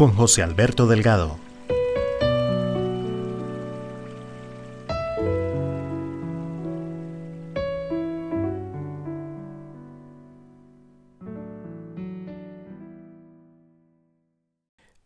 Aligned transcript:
Con 0.00 0.14
José 0.14 0.42
Alberto 0.42 0.86
Delgado. 0.86 1.38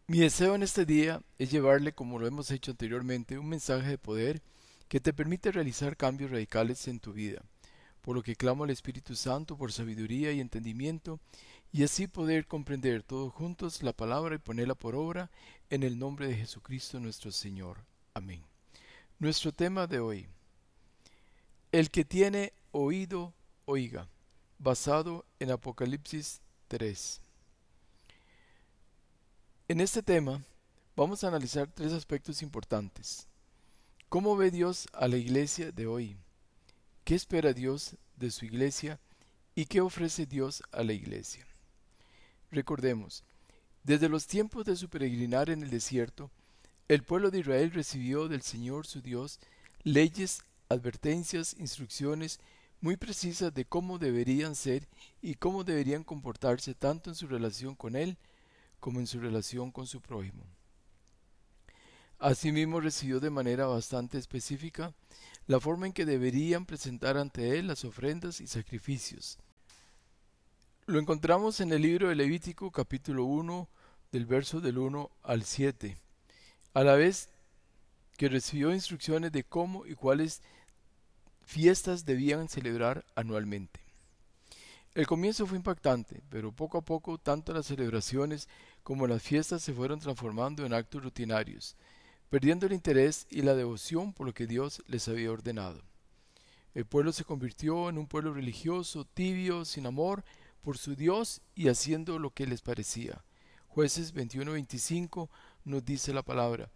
Mi 0.06 0.20
deseo 0.20 0.54
en 0.54 0.62
este 0.62 0.86
día 0.86 1.20
es 1.40 1.50
llevarle, 1.50 1.92
como 1.92 2.20
lo 2.20 2.28
hemos 2.28 2.52
hecho 2.52 2.70
anteriormente, 2.70 3.36
un 3.36 3.48
mensaje 3.48 3.88
de 3.88 3.98
poder 3.98 4.42
que 4.86 5.00
te 5.00 5.12
permite 5.12 5.50
realizar 5.50 5.96
cambios 5.96 6.30
radicales 6.30 6.86
en 6.86 7.00
tu 7.00 7.12
vida, 7.12 7.42
por 8.00 8.14
lo 8.14 8.22
que 8.22 8.36
clamo 8.36 8.62
al 8.62 8.70
Espíritu 8.70 9.16
Santo 9.16 9.56
por 9.56 9.72
sabiduría 9.72 10.30
y 10.30 10.38
entendimiento, 10.38 11.18
y 11.74 11.82
así 11.82 12.06
poder 12.06 12.46
comprender 12.46 13.02
todos 13.02 13.32
juntos 13.32 13.82
la 13.82 13.92
palabra 13.92 14.36
y 14.36 14.38
ponerla 14.38 14.76
por 14.76 14.94
obra 14.94 15.28
en 15.70 15.82
el 15.82 15.98
nombre 15.98 16.28
de 16.28 16.36
Jesucristo 16.36 17.00
nuestro 17.00 17.32
Señor. 17.32 17.78
Amén. 18.14 18.44
Nuestro 19.18 19.50
tema 19.50 19.88
de 19.88 19.98
hoy. 19.98 20.28
El 21.72 21.90
que 21.90 22.04
tiene 22.04 22.52
oído, 22.70 23.34
oiga, 23.64 24.08
basado 24.56 25.26
en 25.40 25.50
Apocalipsis 25.50 26.40
3. 26.68 27.20
En 29.66 29.80
este 29.80 30.00
tema 30.00 30.44
vamos 30.94 31.24
a 31.24 31.28
analizar 31.28 31.66
tres 31.66 31.92
aspectos 31.92 32.40
importantes. 32.42 33.26
¿Cómo 34.08 34.36
ve 34.36 34.52
Dios 34.52 34.86
a 34.92 35.08
la 35.08 35.16
iglesia 35.16 35.72
de 35.72 35.88
hoy? 35.88 36.16
¿Qué 37.02 37.16
espera 37.16 37.52
Dios 37.52 37.96
de 38.14 38.30
su 38.30 38.44
iglesia? 38.44 39.00
¿Y 39.56 39.66
qué 39.66 39.80
ofrece 39.80 40.24
Dios 40.24 40.62
a 40.70 40.84
la 40.84 40.92
iglesia? 40.92 41.44
Recordemos, 42.54 43.24
desde 43.82 44.08
los 44.08 44.28
tiempos 44.28 44.64
de 44.64 44.76
su 44.76 44.88
peregrinar 44.88 45.50
en 45.50 45.64
el 45.64 45.70
desierto, 45.70 46.30
el 46.86 47.02
pueblo 47.02 47.32
de 47.32 47.40
Israel 47.40 47.72
recibió 47.72 48.28
del 48.28 48.42
Señor 48.42 48.86
su 48.86 49.00
Dios 49.00 49.40
leyes, 49.82 50.44
advertencias, 50.68 51.56
instrucciones 51.58 52.38
muy 52.80 52.96
precisas 52.96 53.52
de 53.52 53.64
cómo 53.64 53.98
deberían 53.98 54.54
ser 54.54 54.86
y 55.20 55.34
cómo 55.34 55.64
deberían 55.64 56.04
comportarse 56.04 56.74
tanto 56.74 57.10
en 57.10 57.16
su 57.16 57.26
relación 57.26 57.74
con 57.74 57.96
Él 57.96 58.18
como 58.78 59.00
en 59.00 59.08
su 59.08 59.18
relación 59.18 59.72
con 59.72 59.88
su 59.88 60.00
prójimo. 60.00 60.44
Asimismo 62.20 62.80
recibió 62.80 63.18
de 63.18 63.30
manera 63.30 63.66
bastante 63.66 64.16
específica 64.16 64.94
la 65.48 65.58
forma 65.58 65.86
en 65.86 65.92
que 65.92 66.06
deberían 66.06 66.66
presentar 66.66 67.16
ante 67.16 67.58
Él 67.58 67.66
las 67.66 67.84
ofrendas 67.84 68.40
y 68.40 68.46
sacrificios. 68.46 69.38
Lo 70.86 70.98
encontramos 70.98 71.60
en 71.60 71.72
el 71.72 71.80
libro 71.80 72.10
de 72.10 72.14
Levítico 72.14 72.70
capítulo 72.70 73.24
1 73.24 73.68
del 74.12 74.26
verso 74.26 74.60
del 74.60 74.76
1 74.76 75.10
al 75.22 75.42
7, 75.42 75.96
a 76.74 76.84
la 76.84 76.94
vez 76.94 77.30
que 78.18 78.28
recibió 78.28 78.70
instrucciones 78.70 79.32
de 79.32 79.44
cómo 79.44 79.86
y 79.86 79.94
cuáles 79.94 80.42
fiestas 81.40 82.04
debían 82.04 82.50
celebrar 82.50 83.02
anualmente. 83.14 83.80
El 84.94 85.06
comienzo 85.06 85.46
fue 85.46 85.56
impactante, 85.56 86.20
pero 86.28 86.52
poco 86.52 86.76
a 86.76 86.82
poco 86.82 87.16
tanto 87.16 87.54
las 87.54 87.64
celebraciones 87.64 88.46
como 88.82 89.06
las 89.06 89.22
fiestas 89.22 89.62
se 89.62 89.72
fueron 89.72 90.00
transformando 90.00 90.66
en 90.66 90.74
actos 90.74 91.02
rutinarios, 91.02 91.76
perdiendo 92.28 92.66
el 92.66 92.74
interés 92.74 93.26
y 93.30 93.40
la 93.40 93.54
devoción 93.54 94.12
por 94.12 94.26
lo 94.26 94.34
que 94.34 94.46
Dios 94.46 94.82
les 94.86 95.08
había 95.08 95.32
ordenado. 95.32 95.80
El 96.74 96.84
pueblo 96.84 97.10
se 97.12 97.24
convirtió 97.24 97.88
en 97.88 97.96
un 97.96 98.06
pueblo 98.06 98.34
religioso, 98.34 99.06
tibio, 99.06 99.64
sin 99.64 99.86
amor 99.86 100.22
por 100.64 100.78
su 100.78 100.96
Dios 100.96 101.42
y 101.54 101.68
haciendo 101.68 102.18
lo 102.18 102.30
que 102.30 102.46
les 102.46 102.62
parecía. 102.62 103.22
Jueces 103.68 104.14
21-25 104.14 105.28
nos 105.64 105.84
dice 105.84 106.14
la 106.14 106.22
palabra. 106.22 106.70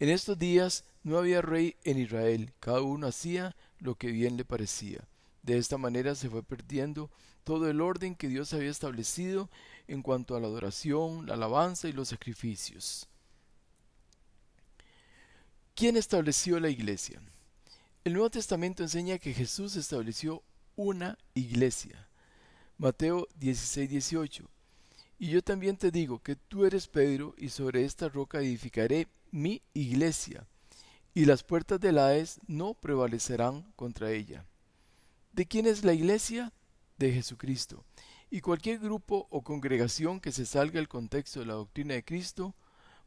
En 0.00 0.08
estos 0.08 0.38
días 0.38 0.84
no 1.04 1.18
había 1.18 1.40
rey 1.40 1.76
en 1.84 1.98
Israel, 1.98 2.52
cada 2.58 2.82
uno 2.82 3.06
hacía 3.06 3.56
lo 3.78 3.94
que 3.94 4.10
bien 4.10 4.36
le 4.36 4.44
parecía. 4.44 5.06
De 5.42 5.56
esta 5.56 5.78
manera 5.78 6.14
se 6.14 6.28
fue 6.28 6.42
perdiendo 6.42 7.10
todo 7.44 7.70
el 7.70 7.80
orden 7.80 8.16
que 8.16 8.28
Dios 8.28 8.52
había 8.52 8.70
establecido 8.70 9.48
en 9.86 10.02
cuanto 10.02 10.36
a 10.36 10.40
la 10.40 10.48
adoración, 10.48 11.26
la 11.26 11.34
alabanza 11.34 11.88
y 11.88 11.92
los 11.92 12.08
sacrificios. 12.08 13.08
¿Quién 15.74 15.96
estableció 15.96 16.58
la 16.58 16.70
iglesia? 16.70 17.22
El 18.04 18.14
Nuevo 18.14 18.30
Testamento 18.30 18.82
enseña 18.82 19.18
que 19.18 19.32
Jesús 19.32 19.76
estableció 19.76 20.42
una 20.76 21.16
iglesia. 21.34 22.07
Mateo 22.78 23.26
16, 23.40 23.90
18. 23.90 24.48
Y 25.18 25.30
yo 25.30 25.42
también 25.42 25.76
te 25.76 25.90
digo 25.90 26.22
que 26.22 26.36
tú 26.36 26.64
eres 26.64 26.86
Pedro 26.86 27.34
y 27.36 27.48
sobre 27.48 27.84
esta 27.84 28.08
roca 28.08 28.38
edificaré 28.38 29.08
mi 29.32 29.62
iglesia, 29.74 30.46
y 31.12 31.24
las 31.24 31.42
puertas 31.42 31.80
del 31.80 31.98
Hades 31.98 32.38
no 32.46 32.74
prevalecerán 32.74 33.64
contra 33.74 34.12
ella. 34.12 34.46
¿De 35.32 35.44
quién 35.44 35.66
es 35.66 35.82
la 35.82 35.92
iglesia? 35.92 36.52
De 36.98 37.12
Jesucristo. 37.12 37.84
Y 38.30 38.42
cualquier 38.42 38.78
grupo 38.78 39.26
o 39.30 39.42
congregación 39.42 40.20
que 40.20 40.30
se 40.30 40.46
salga 40.46 40.74
del 40.74 40.86
contexto 40.86 41.40
de 41.40 41.46
la 41.46 41.54
doctrina 41.54 41.94
de 41.94 42.04
Cristo, 42.04 42.54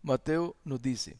Mateo 0.02 0.58
nos 0.66 0.82
dice, 0.82 1.18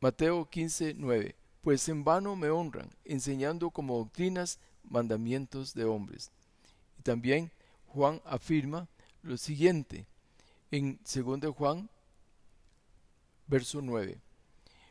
Mateo 0.00 0.50
15, 0.50 0.94
9, 0.98 1.36
pues 1.60 1.88
en 1.88 2.02
vano 2.02 2.34
me 2.34 2.50
honran, 2.50 2.90
enseñando 3.04 3.70
como 3.70 3.98
doctrinas 3.98 4.58
mandamientos 4.82 5.72
de 5.74 5.84
hombres. 5.84 6.32
Y 7.00 7.02
también 7.02 7.50
Juan 7.86 8.20
afirma 8.26 8.86
lo 9.22 9.38
siguiente 9.38 10.06
en 10.70 11.00
2 11.02 11.54
Juan, 11.56 11.88
verso 13.46 13.80
9. 13.80 14.18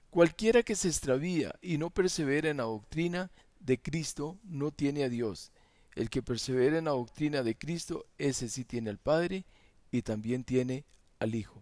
Cualquiera 0.10 0.64
que 0.64 0.76
se 0.76 0.88
extravía 0.88 1.54
y 1.62 1.78
no 1.78 1.92
persevera 1.92 2.50
en 2.50 2.58
la 2.58 2.64
doctrina 2.64 3.30
de 3.60 3.80
Cristo 3.80 4.40
no 4.44 4.72
tiene 4.72 5.04
a 5.04 5.10
Dios. 5.10 5.52
El 5.94 6.10
que 6.10 6.24
persevera 6.24 6.80
en 6.80 6.86
la 6.86 6.92
doctrina 6.92 7.44
de 7.44 7.56
Cristo, 7.56 8.08
ese 8.18 8.50
sí 8.50 8.66
tiene 8.66 8.90
al 8.90 8.98
Padre 8.98 9.46
y 9.92 10.02
también 10.02 10.44
tiene 10.44 10.86
al 11.20 11.36
Hijo. 11.36 11.62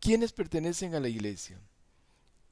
¿Quiénes 0.00 0.32
pertenecen 0.32 0.94
a 0.94 1.00
la 1.00 1.10
iglesia? 1.10 1.60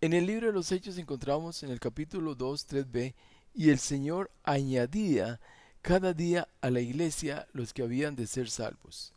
En 0.03 0.13
el 0.13 0.27
libro 0.27 0.49
de 0.49 0.53
los 0.53 0.71
Hechos 0.71 0.99
encontramos 0.99 1.63
en 1.63 1.71
el 1.71 1.81
capítulo 1.81 2.35
2, 2.35 2.69
3b, 2.69 3.15
y 3.55 3.71
el 3.71 3.79
Señor 3.79 4.31
añadía 4.45 5.41
cada 5.89 6.13
día 6.13 6.47
a 6.61 6.69
la 6.69 6.83
iglesia 6.83 7.49
los 7.55 7.73
que 7.73 7.83
habían 7.83 8.15
de 8.15 8.27
ser 8.27 8.51
salvos. 8.51 9.15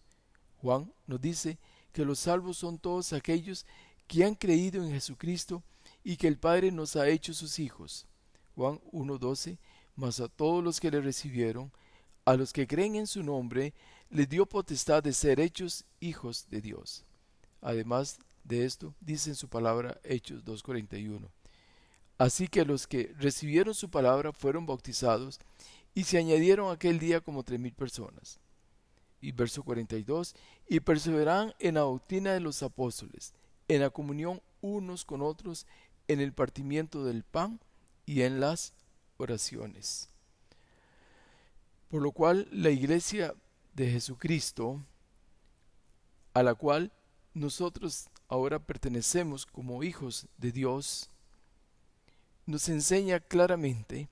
Juan 0.62 0.90
nos 1.06 1.20
dice 1.20 1.58
que 1.92 2.06
los 2.06 2.20
salvos 2.20 2.56
son 2.56 2.78
todos 2.78 3.12
aquellos 3.12 3.66
que 4.08 4.24
han 4.24 4.36
creído 4.36 4.82
en 4.82 4.94
Jesucristo 4.94 5.64
y 6.02 6.16
que 6.16 6.30
el 6.30 6.38
Padre 6.38 6.72
nos 6.72 6.96
ha 6.96 7.10
hecho 7.10 7.34
sus 7.34 7.60
hijos. 7.60 8.08
Juan 8.56 8.80
1.12, 8.94 9.58
mas 9.98 10.22
a 10.22 10.30
todos 10.30 10.64
los 10.64 10.80
que 10.80 10.90
le 10.90 11.02
recibieron, 11.02 11.74
a 12.24 12.36
los 12.36 12.54
que 12.54 12.68
creen 12.68 12.96
en 12.96 13.08
su 13.08 13.22
nombre, 13.22 13.74
les 14.10 14.30
dio 14.30 14.46
potestad 14.46 15.04
de 15.04 15.12
ser 15.12 15.42
hechos 15.42 15.84
hijos 16.00 16.48
de 16.50 16.62
Dios. 16.62 17.04
Además 17.60 18.18
de 18.46 18.64
esto, 18.64 18.96
dice 19.02 19.32
en 19.32 19.36
su 19.36 19.50
palabra 19.50 20.00
Hechos 20.06 20.46
2.41. 20.46 21.28
Así 22.18 22.48
que 22.48 22.64
los 22.64 22.88
que 22.88 23.14
recibieron 23.18 23.74
su 23.74 23.90
palabra 23.90 24.32
fueron 24.32 24.66
bautizados 24.66 25.40
y 25.94 26.04
se 26.06 26.18
añadieron 26.18 26.72
aquel 26.72 27.00
día 27.00 27.22
como 27.22 27.44
tres 27.44 27.60
mil 27.60 27.74
personas. 27.74 28.40
Y 29.20 29.34
verso 29.34 29.64
42, 29.64 30.36
y 30.68 30.80
perseveran 30.80 31.54
en 31.60 31.76
la 31.76 31.82
doctrina 31.82 32.34
de 32.34 32.40
los 32.40 32.64
apóstoles, 32.64 33.34
en 33.68 33.82
la 33.82 33.92
comunión 33.92 34.42
unos 34.62 35.06
con 35.06 35.22
otros, 35.22 35.68
en 36.08 36.22
el 36.22 36.34
partimiento 36.34 37.06
del 37.06 37.24
pan 37.24 37.60
y 38.06 38.24
en 38.24 38.40
las 38.40 38.74
oraciones. 39.18 40.10
Por 41.90 42.02
lo 42.02 42.12
cual 42.12 42.48
la 42.52 42.70
iglesia 42.70 43.36
de 43.74 43.92
Jesucristo, 43.92 44.84
a 46.34 46.42
la 46.42 46.56
cual 46.56 46.92
nosotros 47.34 48.10
ahora 48.28 48.60
pertenecemos 48.60 49.46
como 49.46 49.84
hijos 49.84 50.28
de 50.38 50.52
Dios, 50.52 51.10
nos 52.46 52.70
enseña 52.70 53.20
claramente 53.20 54.10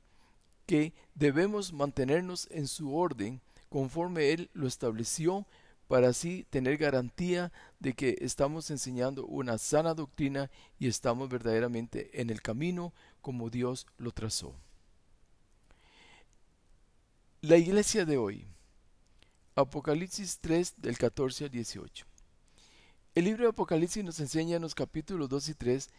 que 0.69 0.94
debemos 1.16 1.74
mantenernos 1.74 2.48
en 2.51 2.68
su 2.68 2.95
orden 2.95 3.42
conforme 3.69 4.33
Él 4.33 4.51
lo 4.54 4.68
estableció 4.68 5.48
para 5.88 6.10
así 6.10 6.45
tener 6.51 6.77
garantía 6.77 7.51
de 7.80 7.94
que 7.94 8.18
estamos 8.21 8.69
enseñando 8.69 9.25
una 9.25 9.57
sana 9.57 9.95
doctrina 9.95 10.51
y 10.77 10.88
estamos 10.88 11.27
verdaderamente 11.27 12.21
en 12.21 12.30
el 12.30 12.44
camino 12.44 12.94
como 13.19 13.50
Dios 13.50 13.88
lo 13.98 14.12
trazó. 14.12 14.54
La 17.42 17.57
iglesia 17.57 18.06
de 18.06 18.18
hoy. 18.18 18.45
Apocalipsis 19.56 20.38
3 20.39 20.75
del 20.77 21.00
14 21.00 21.45
al 21.45 21.50
18. 21.50 22.06
El 23.16 23.25
libro 23.25 23.45
de 23.45 23.50
Apocalipsis 23.50 24.04
nos 24.04 24.19
enseña 24.19 24.57
en 24.57 24.62
los 24.62 24.75
capítulos 24.75 25.30
2 25.30 25.50
y 25.50 25.54
3 25.56 25.89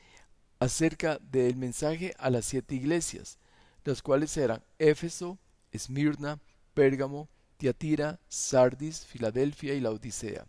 acerca 0.61 1.19
del 1.19 1.57
mensaje 1.57 2.15
a 2.19 2.31
las 2.31 2.45
siete 2.45 2.77
iglesias, 2.77 3.41
las 3.85 4.03
cuales 4.03 4.37
eran 4.37 4.63
Éfeso, 4.79 5.39
Esmirna, 5.73 6.39
Pérgamo, 6.75 7.29
Tiatira, 7.57 8.19
Sardis, 8.29 9.05
Filadelfia 9.07 9.75
y 9.75 9.81
la 9.81 9.91
Odisea. 9.91 10.47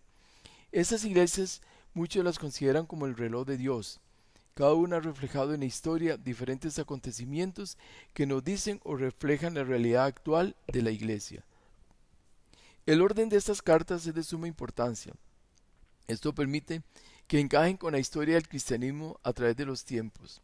Estas 0.72 1.04
iglesias 1.04 1.62
muchos 1.94 2.24
las 2.24 2.40
consideran 2.40 2.86
como 2.86 3.06
el 3.06 3.16
reloj 3.16 3.46
de 3.46 3.58
Dios. 3.58 4.00
Cada 4.54 4.74
una 4.74 4.98
ha 4.98 5.00
reflejado 5.00 5.54
en 5.54 5.62
la 5.62 5.66
historia 5.66 6.18
diferentes 6.18 6.78
acontecimientos 6.80 7.78
que 8.14 8.26
nos 8.26 8.44
dicen 8.44 8.80
o 8.84 8.96
reflejan 8.96 9.54
la 9.54 9.64
realidad 9.64 10.06
actual 10.06 10.56
de 10.68 10.82
la 10.82 10.92
iglesia. 10.92 11.44
El 12.86 13.02
orden 13.02 13.30
de 13.30 13.38
estas 13.38 13.62
cartas 13.62 14.06
es 14.08 14.14
de 14.14 14.24
suma 14.24 14.48
importancia. 14.48 15.14
Esto 16.08 16.34
permite 16.34 16.82
que 17.28 17.40
encajen 17.40 17.78
con 17.78 17.94
la 17.94 18.00
historia 18.00 18.36
del 18.36 18.48
cristianismo 18.48 19.20
a 19.24 19.32
través 19.34 19.56
de 19.56 19.66
los 19.66 19.86
tiempos. 19.86 20.42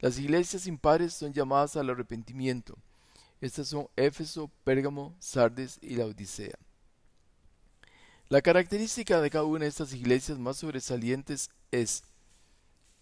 Las 0.00 0.18
iglesias 0.18 0.66
impares 0.66 1.12
son 1.12 1.32
llamadas 1.32 1.76
al 1.76 1.90
arrepentimiento, 1.90 2.76
estas 3.40 3.68
son 3.68 3.88
Éfeso, 3.96 4.50
Pérgamo, 4.64 5.14
Sardes 5.18 5.78
y 5.82 5.96
la 5.96 6.06
Odisea. 6.06 6.58
La 8.30 8.42
característica 8.42 9.20
de 9.20 9.28
cada 9.28 9.44
una 9.44 9.64
de 9.64 9.68
estas 9.68 9.92
iglesias 9.92 10.38
más 10.38 10.56
sobresalientes 10.56 11.50
es, 11.70 12.02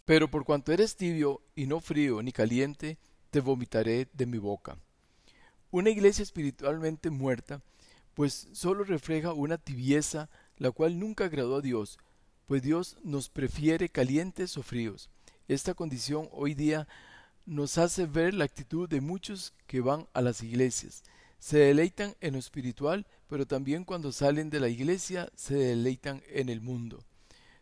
pero 0.04 0.28
por 0.30 0.44
cuanto 0.44 0.72
eres 0.72 0.96
tibio 0.96 1.40
y 1.54 1.66
no 1.66 1.80
frío 1.80 2.22
ni 2.22 2.32
caliente, 2.32 2.98
te 3.30 3.40
vomitaré 3.40 4.08
de 4.12 4.26
mi 4.26 4.38
boca. 4.38 4.78
Una 5.70 5.90
iglesia 5.90 6.22
espiritualmente 6.22 7.10
muerta, 7.10 7.62
pues 8.14 8.48
solo 8.52 8.84
refleja 8.84 9.34
una 9.34 9.58
tibieza 9.58 10.30
la 10.56 10.72
cual 10.72 10.98
nunca 10.98 11.26
agradó 11.26 11.56
a 11.56 11.60
Dios, 11.60 11.98
pues 12.46 12.62
Dios 12.62 12.96
nos 13.04 13.28
prefiere 13.28 13.88
calientes 13.88 14.56
o 14.56 14.62
fríos. 14.62 15.10
Esta 15.48 15.72
condición 15.72 16.28
hoy 16.32 16.52
día 16.52 16.86
nos 17.46 17.78
hace 17.78 18.04
ver 18.04 18.34
la 18.34 18.44
actitud 18.44 18.86
de 18.86 19.00
muchos 19.00 19.54
que 19.66 19.80
van 19.80 20.06
a 20.12 20.20
las 20.20 20.42
iglesias. 20.42 21.02
Se 21.38 21.56
deleitan 21.56 22.14
en 22.20 22.34
lo 22.34 22.38
espiritual, 22.38 23.06
pero 23.28 23.46
también 23.46 23.86
cuando 23.86 24.12
salen 24.12 24.50
de 24.50 24.60
la 24.60 24.68
iglesia 24.68 25.32
se 25.34 25.54
deleitan 25.54 26.22
en 26.28 26.50
el 26.50 26.60
mundo. 26.60 27.02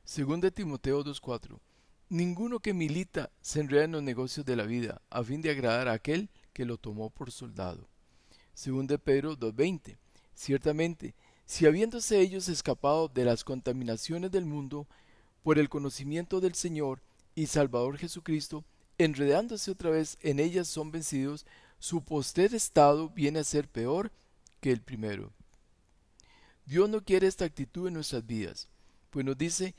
Según 0.03 0.41
de 0.41 0.51
Timoteo 0.51 1.05
2.4. 1.05 1.61
Ninguno 2.09 2.59
que 2.59 2.75
milita 2.75 3.31
se 3.41 3.61
enreda 3.61 3.85
en 3.85 3.93
los 3.93 4.03
negocios 4.03 4.45
de 4.45 4.57
la 4.57 4.65
vida, 4.65 5.01
a 5.09 5.23
fin 5.23 5.41
de 5.41 5.51
agradar 5.51 5.87
a 5.87 5.93
aquel 5.93 6.29
que 6.53 6.65
lo 6.65 6.79
tomó 6.79 7.11
por 7.11 7.31
soldado. 7.31 7.89
Según 8.53 8.89
de 8.89 8.99
Pedro 8.99 9.37
2.20. 9.37 9.97
Ciertamente, 10.35 11.15
si 11.45 11.67
habiéndose 11.67 12.19
ellos 12.19 12.49
escapado 12.49 13.07
de 13.07 13.25
las 13.25 13.45
contaminaciones 13.45 14.33
del 14.33 14.45
mundo, 14.45 14.89
por 15.45 15.61
el 15.61 15.69
conocimiento 15.69 16.41
del 16.41 16.57
Señor 16.57 17.01
y 17.37 17.47
Salvador 17.47 17.99
Jesucristo, 17.99 18.65
enredándose 18.99 19.71
otra 19.71 19.91
vez 19.91 20.19
en 20.23 20.41
ellas 20.41 20.67
son 20.67 20.91
vencidos, 20.91 21.47
su 21.79 22.03
postrer 22.03 22.55
estado 22.55 23.11
viene 23.11 23.39
a 23.39 23.45
ser 23.45 23.69
peor 23.69 24.11
que 24.61 24.73
el 24.73 24.81
primero. 24.81 25.33
Dios 26.65 26.89
no 26.89 27.05
quiere 27.05 27.29
esta 27.29 27.45
actitud 27.45 27.87
en 27.87 27.95
nuestras 27.95 28.27
vidas, 28.27 28.69
pues 29.11 29.25
nos 29.25 29.39
dice 29.39 29.77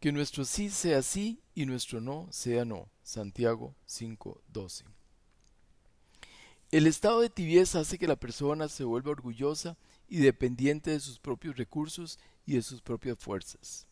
que 0.00 0.10
nuestro 0.10 0.44
sí 0.44 0.70
sea 0.70 1.02
sí 1.02 1.40
y 1.54 1.66
nuestro 1.66 2.00
no 2.00 2.26
sea 2.30 2.64
no. 2.64 2.88
Santiago 3.02 3.74
5:12. 3.86 4.84
El 6.70 6.86
estado 6.86 7.20
de 7.20 7.30
tibieza 7.30 7.80
hace 7.80 7.98
que 7.98 8.06
la 8.06 8.16
persona 8.16 8.68
se 8.68 8.84
vuelva 8.84 9.10
orgullosa 9.10 9.76
y 10.08 10.18
dependiente 10.18 10.90
de 10.90 11.00
sus 11.00 11.18
propios 11.18 11.56
recursos 11.56 12.18
y 12.46 12.54
de 12.54 12.62
sus 12.62 12.80
propias 12.80 13.18
fuerzas. 13.18 13.87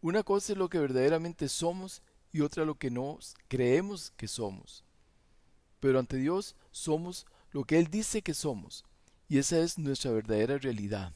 Una 0.00 0.22
cosa 0.22 0.52
es 0.52 0.58
lo 0.58 0.68
que 0.68 0.78
verdaderamente 0.78 1.48
somos 1.48 2.02
y 2.32 2.42
otra 2.42 2.64
lo 2.64 2.74
que 2.76 2.90
nos 2.90 3.34
creemos 3.48 4.12
que 4.16 4.28
somos. 4.28 4.84
Pero 5.80 5.98
ante 5.98 6.16
Dios 6.16 6.54
somos 6.70 7.26
lo 7.50 7.64
que 7.64 7.78
Él 7.78 7.88
dice 7.88 8.22
que 8.22 8.34
somos, 8.34 8.84
y 9.28 9.38
esa 9.38 9.58
es 9.58 9.78
nuestra 9.78 10.10
verdadera 10.10 10.58
realidad. 10.58 11.14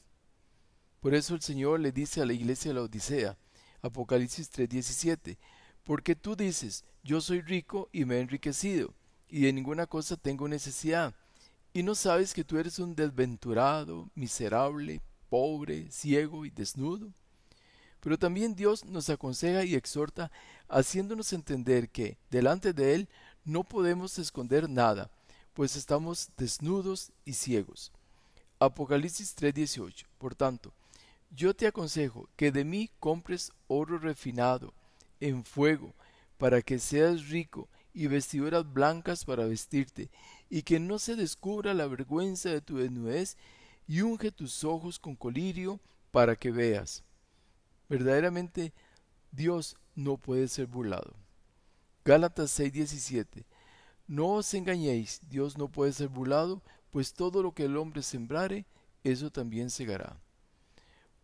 Por 1.00 1.14
eso 1.14 1.34
el 1.34 1.42
Señor 1.42 1.80
le 1.80 1.92
dice 1.92 2.20
a 2.20 2.26
la 2.26 2.32
iglesia 2.32 2.70
de 2.70 2.74
la 2.74 2.82
Odisea, 2.82 3.36
Apocalipsis 3.82 4.50
3:17, 4.50 5.38
porque 5.84 6.14
tú 6.14 6.36
dices, 6.36 6.84
yo 7.02 7.20
soy 7.20 7.40
rico 7.40 7.88
y 7.92 8.04
me 8.04 8.16
he 8.16 8.20
enriquecido, 8.20 8.94
y 9.28 9.42
de 9.42 9.52
ninguna 9.52 9.86
cosa 9.86 10.16
tengo 10.16 10.48
necesidad, 10.48 11.14
y 11.72 11.82
no 11.82 11.94
sabes 11.94 12.34
que 12.34 12.44
tú 12.44 12.58
eres 12.58 12.78
un 12.78 12.94
desventurado, 12.94 14.10
miserable, 14.14 15.00
pobre, 15.28 15.90
ciego 15.90 16.44
y 16.44 16.50
desnudo. 16.50 17.12
Pero 18.00 18.18
también 18.18 18.54
Dios 18.54 18.84
nos 18.84 19.10
aconseja 19.10 19.64
y 19.64 19.74
exhorta 19.74 20.30
haciéndonos 20.68 21.32
entender 21.32 21.90
que 21.90 22.18
delante 22.30 22.72
de 22.72 22.94
Él 22.94 23.08
no 23.44 23.64
podemos 23.64 24.18
esconder 24.18 24.68
nada, 24.68 25.10
pues 25.54 25.76
estamos 25.76 26.30
desnudos 26.36 27.12
y 27.24 27.34
ciegos. 27.34 27.92
Apocalipsis 28.58 29.34
3:18. 29.34 30.06
Por 30.18 30.34
tanto, 30.34 30.72
yo 31.30 31.54
te 31.54 31.66
aconsejo 31.66 32.28
que 32.36 32.52
de 32.52 32.64
mí 32.64 32.90
compres 32.98 33.52
oro 33.68 33.98
refinado 33.98 34.74
en 35.20 35.44
fuego, 35.44 35.94
para 36.38 36.62
que 36.62 36.78
seas 36.78 37.28
rico, 37.28 37.68
y 37.92 38.06
vestiduras 38.06 38.70
blancas 38.72 39.24
para 39.24 39.46
vestirte, 39.46 40.10
y 40.48 40.62
que 40.62 40.80
no 40.80 40.98
se 40.98 41.16
descubra 41.16 41.74
la 41.74 41.86
vergüenza 41.86 42.50
de 42.50 42.60
tu 42.60 42.78
desnudez, 42.78 43.36
y 43.86 44.02
unge 44.02 44.30
tus 44.30 44.64
ojos 44.64 44.98
con 44.98 45.16
colirio 45.16 45.80
para 46.10 46.36
que 46.36 46.50
veas. 46.50 47.02
Verdaderamente 47.90 48.72
Dios 49.32 49.76
no 49.96 50.16
puede 50.16 50.46
ser 50.46 50.68
burlado. 50.68 51.16
Gálatas 52.04 52.58
6:17 52.58 53.44
No 54.06 54.28
os 54.34 54.54
engañéis, 54.54 55.20
Dios 55.28 55.58
no 55.58 55.68
puede 55.68 55.92
ser 55.92 56.08
burlado, 56.08 56.62
pues 56.90 57.12
todo 57.12 57.42
lo 57.42 57.52
que 57.52 57.64
el 57.64 57.76
hombre 57.76 58.02
sembrare, 58.02 58.64
eso 59.02 59.30
también 59.30 59.70
segará. 59.70 60.16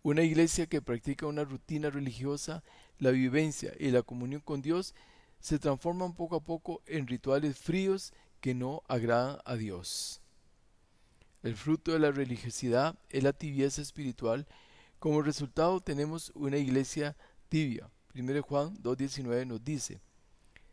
Una 0.02 0.22
iglesia 0.22 0.66
que 0.66 0.82
practica 0.82 1.26
una 1.26 1.44
rutina 1.44 1.88
religiosa, 1.88 2.64
la 2.98 3.12
vivencia 3.12 3.72
y 3.78 3.90
la 3.90 4.02
comunión 4.02 4.40
con 4.40 4.60
Dios 4.60 4.94
se 5.38 5.60
transforman 5.60 6.14
poco 6.14 6.34
a 6.34 6.44
poco 6.44 6.82
en 6.86 7.06
rituales 7.06 7.56
fríos 7.56 8.12
que 8.40 8.54
no 8.54 8.82
agradan 8.88 9.38
a 9.44 9.54
Dios. 9.54 10.20
El 11.44 11.54
fruto 11.54 11.92
de 11.92 12.00
la 12.00 12.10
religiosidad 12.10 12.98
es 13.08 13.22
la 13.22 13.32
tibieza 13.32 13.82
espiritual 13.82 14.48
como 14.98 15.22
resultado 15.22 15.80
tenemos 15.80 16.32
una 16.34 16.58
iglesia 16.58 17.16
tibia. 17.48 17.90
1 18.14 18.42
Juan 18.42 18.76
2.19 18.82 19.46
nos 19.46 19.64
dice, 19.64 20.00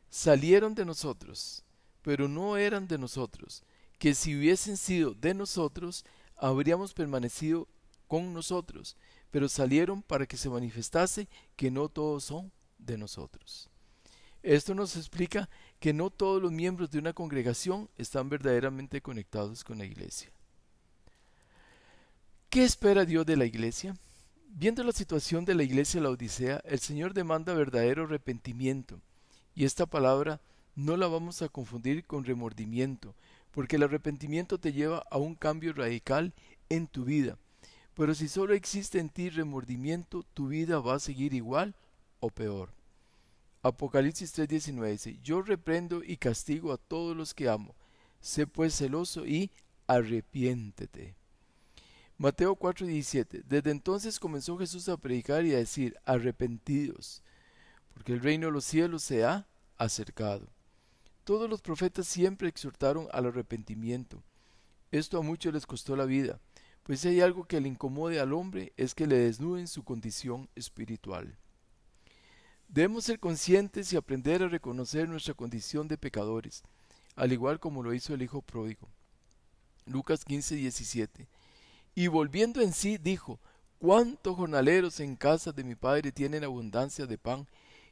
salieron 0.10 0.75
de 0.75 0.86
nosotros, 0.86 1.63
pero 2.01 2.27
no 2.27 2.58
eran 2.58 2.88
de 2.88 2.98
nosotros, 2.98 3.63
que 3.98 4.15
si 4.15 4.36
hubiesen 4.36 4.77
sido 4.77 5.13
de 5.13 5.34
nosotros, 5.34 6.06
habríamos 6.38 6.94
permanecido 6.94 7.68
con 8.08 8.34
nosotros, 8.34 8.96
pero 9.32 9.50
salieron 9.50 10.01
para 10.03 10.25
que 10.25 10.38
se 10.38 10.50
manifestase 10.50 11.27
que 11.56 11.72
no 11.72 11.89
todos 11.89 12.24
son 12.25 12.51
de 12.77 12.98
nosotros. 12.98 13.70
Esto 14.44 14.75
nos 14.75 14.98
explica 14.98 15.50
que 15.80 15.94
no 15.94 16.10
todos 16.10 16.42
los 16.42 16.51
miembros 16.51 16.92
de 16.92 17.00
una 17.00 17.13
congregación 17.13 17.89
están 17.98 18.30
verdaderamente 18.30 19.01
conectados 19.01 19.63
con 19.63 19.77
la 19.77 19.86
iglesia. 19.86 20.32
¿Qué 22.50 22.63
espera 22.63 23.06
Dios 23.06 23.25
de 23.25 23.38
la 23.38 23.46
iglesia? 23.46 23.96
Viendo 24.56 24.84
la 24.84 24.92
situación 24.92 25.46
de 25.46 25.56
la 25.56 25.64
iglesia 25.64 26.00
de 26.00 26.04
la 26.04 26.12
Odisea, 26.12 26.62
el 26.66 26.78
Señor 26.78 27.16
demanda 27.16 27.56
verdadero 27.56 28.04
arrepentimiento. 28.04 29.02
Y 29.56 29.66
esta 29.66 29.88
palabra 29.88 30.42
no 30.76 30.96
la 30.96 31.08
vamos 31.08 31.42
a 31.42 31.50
confundir 31.50 32.06
con 32.06 32.24
remordimiento, 32.24 33.16
porque 33.50 33.78
el 33.78 33.84
arrepentimiento 33.84 34.60
te 34.60 34.72
lleva 34.72 35.08
a 35.10 35.18
un 35.18 35.34
cambio 35.34 35.74
radical 35.74 36.34
en 36.70 36.86
tu 36.86 37.04
vida. 37.04 37.40
Pero 37.96 38.14
si 38.14 38.28
solo 38.28 38.54
existe 38.54 39.00
en 39.00 39.10
ti 39.10 39.32
remordimiento, 39.32 40.24
tu 40.36 40.50
vida 40.50 40.80
va 40.80 40.96
a 40.96 41.00
seguir 41.00 41.34
igual 41.34 41.74
o 42.20 42.30
peor. 42.30 42.70
Apocalipsis 43.64 44.38
3:19 44.38 44.92
dice, 44.92 45.20
yo 45.24 45.42
reprendo 45.42 46.04
y 46.04 46.18
castigo 46.18 46.74
a 46.74 46.78
todos 46.78 47.18
los 47.18 47.34
que 47.34 47.50
amo. 47.50 47.74
Sé 48.22 48.46
pues 48.46 48.78
celoso 48.78 49.26
y 49.26 49.50
arrepiéntete. 49.88 51.16
Mateo 52.24 52.56
4:17. 52.56 53.44
Desde 53.50 53.70
entonces 53.70 54.18
comenzó 54.18 54.58
Jesús 54.58 54.88
a 54.88 54.96
predicar 54.96 55.46
y 55.46 55.53
a 55.53 55.58
decir, 55.58 55.98
arrepentidos, 56.06 57.22
porque 57.94 58.13
el 58.13 58.22
reino 58.22 58.48
de 58.48 58.53
los 58.53 58.63
cielos 58.63 59.03
se 59.03 59.25
ha 59.25 59.46
acercado. 59.77 60.48
Todos 61.25 61.50
los 61.50 61.62
profetas 61.62 62.08
siempre 62.08 62.48
exhortaron 62.48 63.10
al 63.12 63.25
arrepentimiento. 63.25 64.24
Esto 64.89 65.18
a 65.18 65.22
muchos 65.22 65.53
les 65.53 65.65
costó 65.65 65.98
la 65.98 66.06
vida, 66.06 66.39
pues 66.84 67.01
si 67.01 67.10
hay 67.10 67.20
algo 67.20 67.44
que 67.44 67.60
le 67.60 67.68
incomode 67.68 68.22
al 68.22 68.32
hombre 68.32 68.72
es 68.77 68.96
que 68.96 69.06
le 69.06 69.18
desnuden 69.18 69.68
su 69.68 69.84
condición 69.84 70.48
espiritual. 70.56 71.36
Debemos 72.70 73.03
ser 73.03 73.20
conscientes 73.20 73.92
y 73.92 73.98
aprender 73.98 74.44
a 74.44 74.48
reconocer 74.48 75.10
nuestra 75.10 75.34
condición 75.34 75.89
de 75.89 75.98
pecadores, 75.98 76.63
al 77.18 77.34
igual 77.34 77.60
como 77.60 77.84
lo 77.84 77.94
hizo 77.94 78.13
el 78.13 78.22
Hijo 78.22 78.42
pródigo. 78.42 78.88
Lucas 79.86 80.24
15, 80.24 80.56
17. 80.56 81.27
Y 81.96 82.08
volviendo 82.08 82.62
en 82.62 82.74
sí, 82.74 82.98
dijo, 82.98 83.40
¿Cuántos 83.84 84.38
jornaleros 84.38 85.02
en 85.02 85.18
casa 85.18 85.52
de 85.52 85.62
mi 85.62 85.76
padre 85.76 86.14
tienen 86.14 86.46
abundancia 86.46 87.06
de 87.06 87.18
pan, 87.18 87.46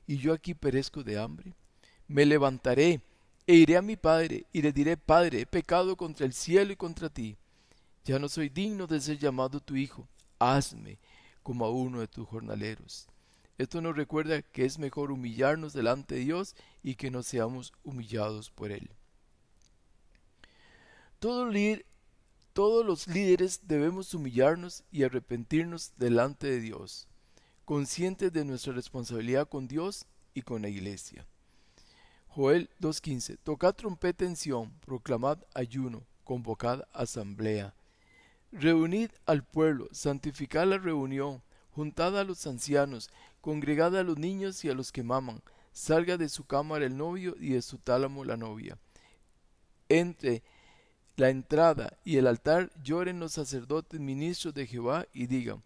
y 0.08 0.20
yo 0.20 0.32
aquí 0.32 0.54
perezco 0.54 1.04
de 1.04 1.20
hambre? 1.20 1.54
Me 2.08 2.26
levantaré 2.26 3.02
e 3.46 3.56
iré 3.56 3.76
a 3.76 3.82
mi 3.82 3.98
padre, 3.98 4.46
y 4.54 4.62
le 4.62 4.72
diré, 4.72 4.96
Padre, 4.96 5.42
he 5.42 5.46
pecado 5.46 5.98
contra 5.98 6.26
el 6.26 6.32
cielo 6.32 6.72
y 6.72 6.78
contra 6.78 7.10
ti. 7.10 7.36
Ya 8.06 8.20
no 8.20 8.30
soy 8.30 8.48
digno 8.48 8.88
de 8.88 9.02
ser 9.02 9.18
llamado 9.18 9.60
tu 9.60 9.76
hijo. 9.76 10.08
Hazme 10.40 10.98
como 11.44 11.66
a 11.66 11.72
uno 11.72 12.00
de 12.00 12.08
tus 12.08 12.26
jornaleros. 12.26 13.10
Esto 13.58 13.82
nos 13.82 13.94
recuerda 13.94 14.42
que 14.42 14.64
es 14.64 14.80
mejor 14.80 15.12
humillarnos 15.12 15.74
delante 15.74 16.16
de 16.16 16.22
Dios 16.22 16.56
y 16.84 16.96
que 16.96 17.12
no 17.12 17.22
seamos 17.22 17.74
humillados 17.84 18.50
por 18.50 18.72
Él. 18.72 18.90
Todos 22.54 22.86
los 22.86 23.08
líderes 23.08 23.62
debemos 23.64 24.14
humillarnos 24.14 24.84
y 24.92 25.04
arrepentirnos 25.04 25.94
delante 25.98 26.48
de 26.48 26.60
Dios, 26.60 27.08
conscientes 27.66 28.34
de 28.34 28.46
nuestra 28.46 28.74
responsabilidad 28.74 29.48
con 29.48 29.68
Dios 29.68 30.06
y 30.34 30.42
con 30.42 30.62
la 30.62 30.70
iglesia. 30.70 31.26
Joel 32.28 32.70
2.15 32.80 33.38
Tocad 33.44 33.74
trompeta 33.74 34.26
en 34.26 34.36
Sión, 34.36 34.72
proclamad 34.86 35.40
ayuno, 35.54 36.04
convocad 36.24 36.84
asamblea. 36.94 37.74
Reunid 38.52 39.12
al 39.26 39.44
pueblo, 39.44 39.88
santificad 39.92 40.66
la 40.68 40.78
reunión, 40.78 41.42
juntad 41.72 42.18
a 42.20 42.24
los 42.24 42.46
ancianos, 42.48 43.10
congregad 43.40 43.96
a 43.98 44.04
los 44.04 44.18
niños 44.18 44.64
y 44.66 44.70
a 44.70 44.74
los 44.74 44.92
que 44.92 45.04
maman, 45.04 45.42
salga 45.72 46.18
de 46.18 46.30
su 46.30 46.46
cámara 46.46 46.86
el 46.86 46.98
novio 46.98 47.36
y 47.40 47.52
de 47.52 47.62
su 47.62 47.78
tálamo 47.78 48.26
la 48.26 48.38
novia. 48.38 48.78
Entre 49.88 50.44
la 51.22 51.30
entrada 51.30 52.00
y 52.04 52.18
el 52.18 52.26
altar 52.26 52.72
lloren 52.84 53.20
los 53.20 53.34
sacerdotes 53.34 54.00
ministros 54.00 54.56
de 54.56 54.66
Jehová 54.66 55.06
y 55.14 55.28
digan, 55.28 55.62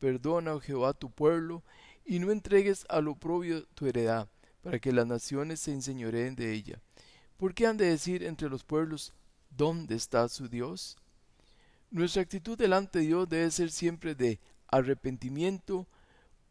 Perdona, 0.00 0.52
oh 0.52 0.60
Jehová, 0.60 0.92
tu 0.92 1.10
pueblo, 1.10 1.62
y 2.04 2.18
no 2.18 2.30
entregues 2.30 2.84
al 2.90 3.08
oprobio 3.08 3.64
tu 3.68 3.86
heredad 3.86 4.28
para 4.60 4.78
que 4.78 4.92
las 4.92 5.06
naciones 5.06 5.60
se 5.60 5.72
enseñoreen 5.72 6.36
de 6.36 6.52
ella. 6.52 6.82
¿Por 7.38 7.54
qué 7.54 7.66
han 7.66 7.78
de 7.78 7.86
decir 7.86 8.22
entre 8.22 8.50
los 8.50 8.64
pueblos, 8.64 9.14
¿dónde 9.48 9.94
está 9.94 10.28
su 10.28 10.46
Dios? 10.46 10.98
Nuestra 11.90 12.20
actitud 12.20 12.58
delante 12.58 12.98
de 12.98 13.06
Dios 13.06 13.30
debe 13.30 13.50
ser 13.50 13.70
siempre 13.70 14.14
de 14.14 14.38
arrepentimiento, 14.66 15.86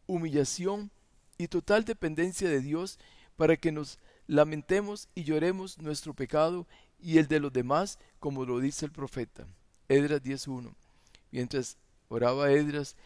humillación 0.08 0.90
y 1.38 1.46
total 1.46 1.84
dependencia 1.84 2.48
de 2.50 2.60
Dios 2.60 2.98
para 3.36 3.56
que 3.56 3.70
nos 3.70 4.00
lamentemos 4.26 5.08
y 5.14 5.22
lloremos 5.22 5.78
nuestro 5.78 6.12
pecado 6.12 6.66
y 6.98 7.18
el 7.18 7.28
de 7.28 7.40
los 7.40 7.52
demás, 7.52 7.98
como 8.18 8.44
lo 8.44 8.60
dice 8.60 8.86
el 8.86 8.92
profeta. 8.92 9.46
Edras 9.88 10.22
10.1. 10.22 10.72
Mientras 11.30 11.76
oraba 12.08 12.50
Edras 12.50 12.96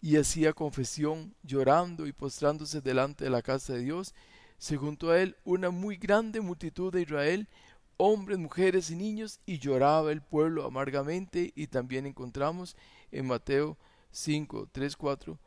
y 0.00 0.16
hacía 0.16 0.52
confesión, 0.52 1.34
llorando 1.42 2.06
y 2.06 2.12
postrándose 2.12 2.80
delante 2.80 3.24
de 3.24 3.30
la 3.30 3.42
casa 3.42 3.74
de 3.74 3.80
Dios, 3.80 4.14
se 4.58 4.76
juntó 4.76 5.10
a 5.10 5.20
él 5.20 5.36
una 5.44 5.70
muy 5.70 5.96
grande 5.96 6.40
multitud 6.40 6.92
de 6.92 7.02
Israel, 7.02 7.48
hombres, 7.96 8.38
mujeres 8.38 8.90
y 8.90 8.96
niños, 8.96 9.40
y 9.46 9.58
lloraba 9.58 10.12
el 10.12 10.22
pueblo 10.22 10.64
amargamente, 10.64 11.52
y 11.54 11.66
también 11.68 12.06
encontramos 12.06 12.76
en 13.10 13.26
Mateo 13.26 13.76
5, 14.10 14.68
3, 14.72 14.96
4, 14.96 15.38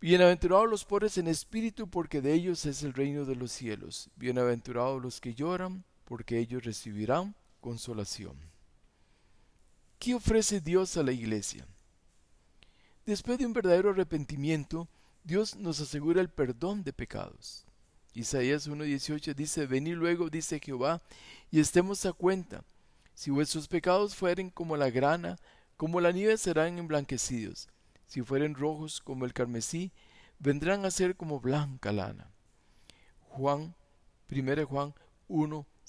Bienaventurados 0.00 0.70
los 0.70 0.84
pobres 0.84 1.18
en 1.18 1.26
espíritu, 1.26 1.90
porque 1.90 2.20
de 2.20 2.32
ellos 2.32 2.64
es 2.66 2.84
el 2.84 2.94
reino 2.94 3.24
de 3.24 3.34
los 3.34 3.50
cielos. 3.50 4.10
Bienaventurados 4.14 5.02
los 5.02 5.20
que 5.20 5.34
lloran, 5.34 5.82
porque 6.08 6.38
ellos 6.38 6.64
recibirán 6.64 7.34
consolación. 7.60 8.34
¿Qué 9.98 10.14
ofrece 10.14 10.58
Dios 10.58 10.96
a 10.96 11.02
la 11.02 11.12
iglesia? 11.12 11.66
Después 13.04 13.38
de 13.38 13.44
un 13.44 13.52
verdadero 13.52 13.90
arrepentimiento, 13.90 14.88
Dios 15.22 15.54
nos 15.56 15.80
asegura 15.80 16.22
el 16.22 16.30
perdón 16.30 16.82
de 16.82 16.94
pecados. 16.94 17.66
Isaías 18.14 18.70
1.18 18.70 19.34
dice, 19.34 19.66
Venid 19.66 19.96
luego, 19.96 20.30
dice 20.30 20.58
Jehová, 20.60 21.02
y 21.50 21.60
estemos 21.60 22.06
a 22.06 22.14
cuenta. 22.14 22.64
Si 23.12 23.30
vuestros 23.30 23.68
pecados 23.68 24.14
fueren 24.14 24.48
como 24.48 24.78
la 24.78 24.88
grana, 24.88 25.36
como 25.76 26.00
la 26.00 26.10
nieve 26.10 26.38
serán 26.38 26.78
emblanquecidos. 26.78 27.68
Si 28.06 28.22
fueren 28.22 28.54
rojos 28.54 29.02
como 29.02 29.26
el 29.26 29.34
carmesí, 29.34 29.92
vendrán 30.38 30.86
a 30.86 30.90
ser 30.90 31.16
como 31.16 31.38
blanca 31.38 31.92
lana. 31.92 32.30
Juan, 33.28 33.74
1 34.30 34.66
Juan 34.66 34.94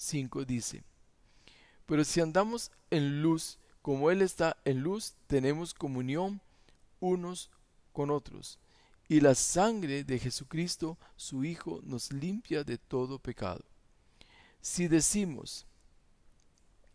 1.5 0.00 0.46
dice, 0.46 0.82
Pero 1.86 2.04
si 2.04 2.20
andamos 2.20 2.72
en 2.90 3.22
luz, 3.22 3.58
como 3.82 4.10
Él 4.10 4.22
está 4.22 4.56
en 4.64 4.80
luz, 4.80 5.14
tenemos 5.26 5.74
comunión 5.74 6.40
unos 7.00 7.50
con 7.92 8.10
otros 8.10 8.58
y 9.10 9.20
la 9.20 9.34
sangre 9.34 10.04
de 10.04 10.20
Jesucristo, 10.20 10.96
su 11.16 11.42
Hijo, 11.44 11.80
nos 11.82 12.12
limpia 12.12 12.62
de 12.62 12.78
todo 12.78 13.18
pecado. 13.18 13.64
Si 14.60 14.86
decimos 14.86 15.66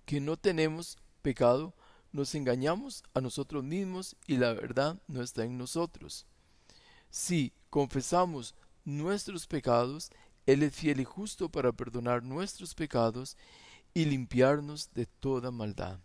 que 0.05 0.21
no 0.21 0.37
tenemos 0.37 0.97
pecado, 1.21 1.73
nos 2.13 2.33
engañamos 2.33 3.03
a 3.13 3.19
nosotros 3.19 3.65
mismos 3.65 4.15
y 4.27 4.37
la 4.37 4.53
verdad 4.53 4.97
no 5.09 5.21
está 5.21 5.43
en 5.43 5.57
nosotros. 5.57 6.25
Si 7.09 7.51
confesamos 7.69 8.55
nuestros 8.85 9.45
pecados, 9.45 10.09
Él 10.45 10.61
es 10.63 10.75
fiel 10.75 10.99
y 10.99 11.05
justo 11.05 11.49
para 11.49 11.71
perdonar 11.71 12.23
nuestros 12.23 12.75
pecados 12.75 13.35
y 13.93 14.05
limpiarnos 14.05 14.93
de 14.93 15.05
toda 15.05 15.51
maldad. 15.51 15.99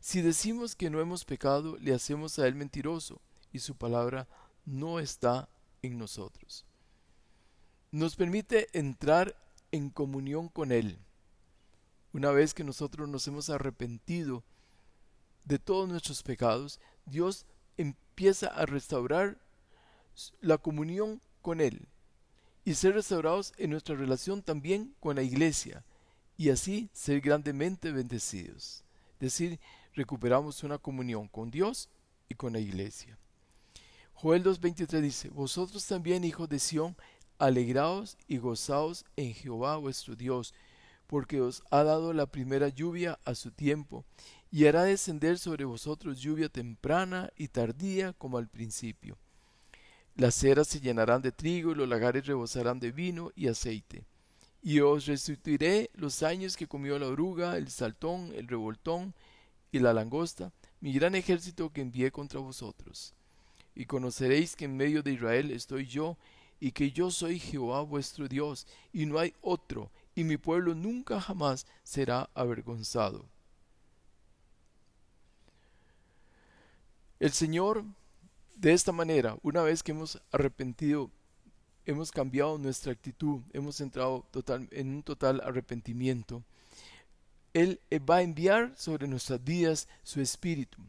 Si 0.00 0.20
decimos 0.20 0.74
que 0.74 0.90
no 0.90 1.00
hemos 1.00 1.24
pecado, 1.24 1.76
le 1.78 1.94
hacemos 1.94 2.38
a 2.38 2.48
Él 2.48 2.56
mentiroso 2.56 3.20
y 3.52 3.60
su 3.60 3.76
palabra 3.76 4.26
no 4.64 4.98
está 4.98 5.48
en 5.82 5.98
nosotros. 5.98 6.64
Nos 7.92 8.16
permite 8.16 8.68
entrar 8.76 9.36
en 9.70 9.90
comunión 9.90 10.48
con 10.48 10.72
Él. 10.72 10.98
Una 12.12 12.30
vez 12.30 12.54
que 12.54 12.64
nosotros 12.64 13.08
nos 13.08 13.28
hemos 13.28 13.48
arrepentido 13.48 14.42
de 15.44 15.58
todos 15.58 15.88
nuestros 15.88 16.22
pecados, 16.22 16.80
Dios 17.06 17.46
empieza 17.76 18.48
a 18.48 18.66
restaurar 18.66 19.38
la 20.40 20.58
comunión 20.58 21.20
con 21.42 21.60
Él 21.60 21.88
y 22.64 22.74
ser 22.74 22.94
restaurados 22.94 23.52
en 23.58 23.70
nuestra 23.70 23.96
relación 23.96 24.42
también 24.42 24.94
con 25.00 25.16
la 25.16 25.22
iglesia 25.22 25.84
y 26.36 26.50
así 26.50 26.90
ser 26.92 27.20
grandemente 27.20 27.92
bendecidos. 27.92 28.84
Es 29.14 29.20
decir, 29.20 29.60
recuperamos 29.94 30.62
una 30.62 30.78
comunión 30.78 31.28
con 31.28 31.50
Dios 31.50 31.88
y 32.28 32.34
con 32.34 32.52
la 32.52 32.60
iglesia. 32.60 33.18
Joel 34.14 34.44
2.23 34.44 35.00
dice, 35.00 35.28
Vosotros 35.30 35.86
también, 35.86 36.24
hijos 36.24 36.48
de 36.48 36.58
Sión, 36.58 36.96
alegraos 37.38 38.16
y 38.28 38.38
gozaos 38.38 39.04
en 39.16 39.34
Jehová 39.34 39.76
vuestro 39.76 40.14
Dios, 40.14 40.54
porque 41.06 41.40
os 41.40 41.62
ha 41.70 41.82
dado 41.82 42.12
la 42.12 42.26
primera 42.26 42.68
lluvia 42.68 43.18
a 43.24 43.34
su 43.34 43.50
tiempo, 43.50 44.04
y 44.50 44.66
hará 44.66 44.84
descender 44.84 45.38
sobre 45.38 45.64
vosotros 45.64 46.20
lluvia 46.20 46.48
temprana 46.48 47.30
y 47.36 47.48
tardía 47.48 48.12
como 48.12 48.38
al 48.38 48.48
principio. 48.48 49.18
Las 50.16 50.34
ceras 50.34 50.68
se 50.68 50.80
llenarán 50.80 51.22
de 51.22 51.32
trigo 51.32 51.72
y 51.72 51.74
los 51.74 51.88
lagares 51.88 52.26
rebosarán 52.26 52.80
de 52.80 52.92
vino 52.92 53.32
y 53.34 53.48
aceite. 53.48 54.04
Y 54.62 54.80
os 54.80 55.06
restituiré 55.06 55.90
los 55.94 56.22
años 56.22 56.56
que 56.56 56.68
comió 56.68 56.98
la 56.98 57.08
oruga, 57.08 57.56
el 57.56 57.68
saltón, 57.68 58.32
el 58.34 58.46
revoltón 58.46 59.14
y 59.72 59.78
la 59.78 59.92
langosta, 59.92 60.52
mi 60.80 60.92
gran 60.92 61.14
ejército 61.14 61.72
que 61.72 61.80
envié 61.80 62.12
contra 62.12 62.40
vosotros 62.40 63.14
y 63.74 63.86
conoceréis 63.86 64.56
que 64.56 64.66
en 64.66 64.76
medio 64.76 65.02
de 65.02 65.12
Israel 65.12 65.50
estoy 65.50 65.86
yo, 65.86 66.16
y 66.60 66.70
que 66.72 66.92
yo 66.92 67.10
soy 67.10 67.40
Jehová 67.40 67.82
vuestro 67.82 68.28
Dios, 68.28 68.66
y 68.92 69.06
no 69.06 69.18
hay 69.18 69.34
otro, 69.40 69.90
y 70.14 70.24
mi 70.24 70.36
pueblo 70.36 70.74
nunca 70.74 71.20
jamás 71.20 71.66
será 71.82 72.30
avergonzado. 72.34 73.24
El 77.18 77.32
Señor, 77.32 77.84
de 78.54 78.72
esta 78.72 78.92
manera, 78.92 79.36
una 79.42 79.62
vez 79.62 79.82
que 79.82 79.92
hemos 79.92 80.20
arrepentido, 80.30 81.10
hemos 81.84 82.10
cambiado 82.12 82.58
nuestra 82.58 82.92
actitud, 82.92 83.42
hemos 83.52 83.80
entrado 83.80 84.26
en 84.70 84.96
un 84.96 85.02
total 85.02 85.40
arrepentimiento, 85.44 86.42
Él 87.52 87.80
va 88.08 88.16
a 88.16 88.22
enviar 88.22 88.72
sobre 88.76 89.08
nuestras 89.08 89.42
vidas 89.42 89.88
su 90.02 90.20
Espíritu. 90.20 90.82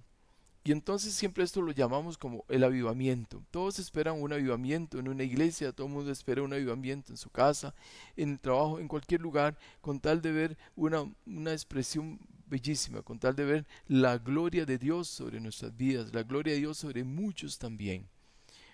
Y 0.65 0.71
entonces 0.71 1.13
siempre 1.13 1.43
esto 1.43 1.61
lo 1.61 1.73
llamamos 1.73 2.17
como 2.17 2.45
el 2.47 2.63
avivamiento. 2.63 3.43
Todos 3.51 3.79
esperan 3.79 4.21
un 4.21 4.31
avivamiento 4.31 4.97
en 4.97 5.09
una 5.09 5.23
iglesia, 5.23 5.73
todo 5.73 5.87
el 5.87 5.93
mundo 5.93 6.11
espera 6.11 6.41
un 6.41 6.53
avivamiento 6.53 7.11
en 7.11 7.17
su 7.17 7.29
casa, 7.29 7.75
en 8.15 8.29
el 8.31 8.39
trabajo, 8.39 8.79
en 8.79 8.87
cualquier 8.87 9.19
lugar, 9.19 9.57
con 9.81 9.99
tal 9.99 10.21
de 10.21 10.31
ver 10.31 10.57
una, 10.77 11.03
una 11.25 11.51
expresión 11.51 12.17
bellísima 12.53 13.01
con 13.01 13.17
tal 13.17 13.35
de 13.35 13.45
ver 13.45 13.65
la 13.87 14.19
gloria 14.19 14.63
de 14.63 14.77
Dios 14.77 15.07
sobre 15.07 15.39
nuestras 15.39 15.75
vidas, 15.75 16.13
la 16.13 16.21
gloria 16.21 16.53
de 16.53 16.59
Dios 16.59 16.77
sobre 16.77 17.03
muchos 17.03 17.57
también. 17.57 18.07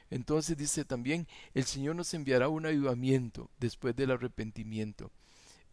Entonces 0.10 0.58
dice 0.58 0.84
también, 0.84 1.28
el 1.54 1.64
Señor 1.64 1.96
nos 1.96 2.14
enviará 2.14 2.50
un 2.50 2.66
avivamiento 2.66 3.50
después 3.58 3.96
del 3.96 4.12
arrepentimiento. 4.12 5.12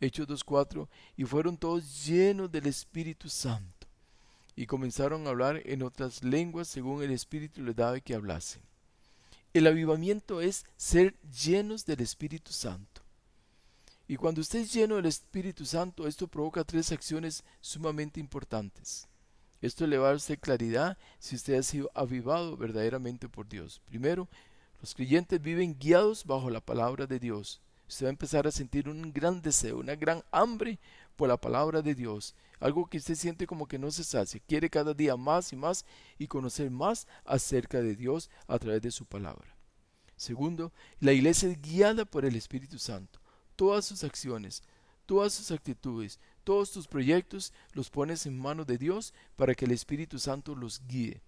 Hechos 0.00 0.28
2.4, 0.28 0.88
y 1.16 1.24
fueron 1.24 1.56
todos 1.56 2.06
llenos 2.06 2.52
del 2.52 2.66
Espíritu 2.66 3.28
Santo, 3.28 3.88
y 4.54 4.66
comenzaron 4.66 5.26
a 5.26 5.30
hablar 5.30 5.60
en 5.64 5.82
otras 5.82 6.22
lenguas 6.22 6.68
según 6.68 7.02
el 7.02 7.10
Espíritu 7.10 7.60
les 7.62 7.74
daba 7.74 7.98
que 7.98 8.14
hablasen. 8.14 8.62
El 9.52 9.66
avivamiento 9.66 10.40
es 10.40 10.64
ser 10.76 11.18
llenos 11.22 11.86
del 11.86 12.02
Espíritu 12.02 12.52
Santo. 12.52 12.95
Y 14.08 14.16
cuando 14.16 14.40
usted 14.40 14.60
es 14.60 14.72
lleno 14.72 14.96
del 14.96 15.06
Espíritu 15.06 15.64
Santo, 15.64 16.06
esto 16.06 16.28
provoca 16.28 16.62
tres 16.62 16.92
acciones 16.92 17.42
sumamente 17.60 18.20
importantes. 18.20 19.08
Esto 19.60 19.86
le 19.86 19.98
va 19.98 20.10
a 20.10 20.16
dar 20.16 20.38
claridad 20.38 20.96
si 21.18 21.34
usted 21.34 21.54
ha 21.54 21.62
sido 21.62 21.90
avivado 21.94 22.56
verdaderamente 22.56 23.28
por 23.28 23.48
Dios. 23.48 23.80
Primero, 23.86 24.28
los 24.80 24.94
creyentes 24.94 25.40
viven 25.40 25.76
guiados 25.78 26.24
bajo 26.24 26.50
la 26.50 26.60
palabra 26.60 27.06
de 27.06 27.18
Dios. 27.18 27.60
Usted 27.88 28.06
va 28.06 28.08
a 28.08 28.10
empezar 28.10 28.46
a 28.46 28.52
sentir 28.52 28.88
un 28.88 29.12
gran 29.12 29.42
deseo, 29.42 29.78
una 29.78 29.96
gran 29.96 30.22
hambre 30.30 30.78
por 31.16 31.28
la 31.28 31.36
palabra 31.36 31.82
de 31.82 31.94
Dios. 31.94 32.34
Algo 32.60 32.86
que 32.86 32.98
usted 32.98 33.14
siente 33.14 33.46
como 33.46 33.66
que 33.66 33.78
no 33.78 33.90
se 33.90 34.04
sacia. 34.04 34.40
Quiere 34.46 34.70
cada 34.70 34.94
día 34.94 35.16
más 35.16 35.52
y 35.52 35.56
más 35.56 35.84
y 36.18 36.26
conocer 36.26 36.70
más 36.70 37.08
acerca 37.24 37.80
de 37.80 37.96
Dios 37.96 38.30
a 38.46 38.58
través 38.58 38.82
de 38.82 38.90
su 38.90 39.04
palabra. 39.04 39.56
Segundo, 40.16 40.72
la 41.00 41.12
iglesia 41.12 41.48
es 41.48 41.60
guiada 41.60 42.04
por 42.04 42.24
el 42.24 42.36
Espíritu 42.36 42.78
Santo. 42.78 43.20
Todas 43.56 43.84
sus 43.84 44.04
acciones, 44.04 44.62
todas 45.06 45.32
sus 45.32 45.50
actitudes, 45.50 46.20
todos 46.44 46.70
tus 46.70 46.86
proyectos 46.86 47.52
los 47.72 47.90
pones 47.90 48.26
en 48.26 48.38
manos 48.38 48.66
de 48.66 48.78
Dios 48.78 49.14
para 49.34 49.54
que 49.54 49.64
el 49.64 49.72
Espíritu 49.72 50.18
Santo 50.18 50.54
los 50.54 50.82
guíe. 50.86 51.20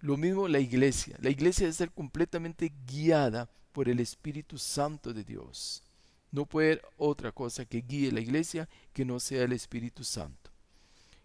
Lo 0.00 0.16
mismo 0.16 0.48
la 0.48 0.58
iglesia. 0.58 1.16
La 1.20 1.30
iglesia 1.30 1.66
debe 1.66 1.74
ser 1.74 1.90
completamente 1.90 2.72
guiada 2.86 3.48
por 3.72 3.88
el 3.88 4.00
Espíritu 4.00 4.58
Santo 4.58 5.12
de 5.12 5.24
Dios. 5.24 5.82
No 6.30 6.46
puede 6.46 6.72
haber 6.72 6.82
otra 6.96 7.32
cosa 7.32 7.64
que 7.64 7.82
guíe 7.82 8.10
la 8.10 8.20
iglesia 8.20 8.68
que 8.92 9.04
no 9.04 9.20
sea 9.20 9.42
el 9.42 9.52
Espíritu 9.52 10.02
Santo. 10.02 10.50